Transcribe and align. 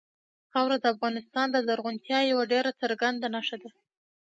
خاوره 0.51 0.77
د 0.81 0.85
افغانستان 0.93 1.47
د 1.51 1.57
زرغونتیا 1.67 2.19
یوه 2.31 2.43
ډېره 2.51 2.71
څرګنده 2.81 3.27
نښه 3.33 3.57
ده. 3.61 3.69